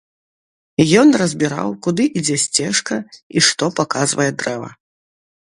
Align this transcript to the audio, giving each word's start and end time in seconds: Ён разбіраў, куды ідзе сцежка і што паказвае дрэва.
Ён 1.01 1.07
разбіраў, 1.21 1.69
куды 1.87 2.03
ідзе 2.21 2.39
сцежка 2.45 2.95
і 3.37 3.45
што 3.51 3.71
паказвае 3.83 4.29
дрэва. 4.43 4.69